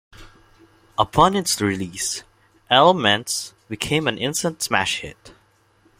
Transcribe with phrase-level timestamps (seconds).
[0.97, 2.23] Upon its release,
[2.71, 5.31] "Elle'ments" became an instant smash hit.